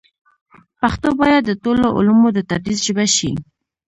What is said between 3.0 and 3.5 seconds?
شي.